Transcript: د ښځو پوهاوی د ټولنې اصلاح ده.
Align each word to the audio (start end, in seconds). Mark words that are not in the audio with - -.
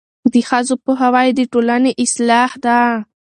د 0.33 0.35
ښځو 0.49 0.73
پوهاوی 0.83 1.27
د 1.37 1.39
ټولنې 1.51 1.91
اصلاح 2.03 2.51
ده. 2.63 2.79